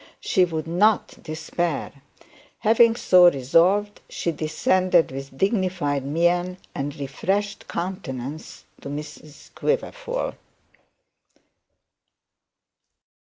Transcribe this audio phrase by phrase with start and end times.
[0.19, 1.91] She would not despair.
[2.61, 10.33] Having so resolved, she descended with dignified mien and refreshed countenance to Mrs Quiverful.